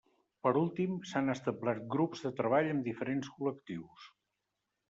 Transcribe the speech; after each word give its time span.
Per 0.45 0.51
últim, 0.61 0.95
s'han 1.09 1.33
establert 1.33 1.85
grups 1.97 2.25
de 2.29 2.31
treball 2.41 2.73
amb 2.73 2.89
diferents 2.91 3.33
col·lectius. 3.37 4.13